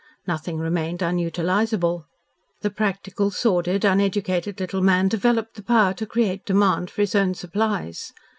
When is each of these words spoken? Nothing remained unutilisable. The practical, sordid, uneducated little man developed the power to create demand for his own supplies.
Nothing 0.25 0.57
remained 0.57 1.03
unutilisable. 1.03 2.05
The 2.61 2.71
practical, 2.71 3.29
sordid, 3.29 3.85
uneducated 3.85 4.59
little 4.59 4.81
man 4.81 5.07
developed 5.09 5.53
the 5.57 5.61
power 5.63 5.93
to 5.93 6.07
create 6.07 6.43
demand 6.43 6.89
for 6.89 7.01
his 7.03 7.13
own 7.13 7.35
supplies. 7.35 8.11